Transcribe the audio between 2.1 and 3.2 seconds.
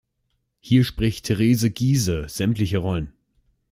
sämtliche Rollen.